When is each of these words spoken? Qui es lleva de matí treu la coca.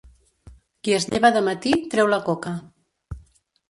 Qui 0.87 0.95
es 1.01 1.05
lleva 1.13 1.31
de 1.37 1.45
matí 1.51 1.77
treu 1.95 2.13
la 2.17 2.23
coca. 2.31 2.59